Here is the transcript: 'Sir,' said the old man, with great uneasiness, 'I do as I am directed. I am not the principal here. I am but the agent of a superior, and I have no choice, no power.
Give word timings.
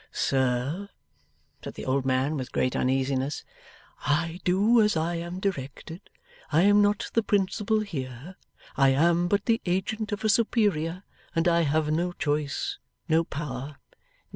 'Sir,' 0.11 0.89
said 1.63 1.75
the 1.75 1.85
old 1.85 2.07
man, 2.07 2.35
with 2.35 2.51
great 2.51 2.75
uneasiness, 2.75 3.43
'I 4.07 4.39
do 4.43 4.81
as 4.81 4.97
I 4.97 5.13
am 5.13 5.39
directed. 5.39 6.01
I 6.51 6.63
am 6.63 6.81
not 6.81 7.11
the 7.13 7.21
principal 7.21 7.81
here. 7.81 8.35
I 8.75 8.89
am 8.89 9.27
but 9.27 9.45
the 9.45 9.61
agent 9.63 10.11
of 10.11 10.23
a 10.23 10.29
superior, 10.29 11.03
and 11.35 11.47
I 11.47 11.61
have 11.61 11.91
no 11.91 12.13
choice, 12.13 12.79
no 13.07 13.23
power. 13.23 13.75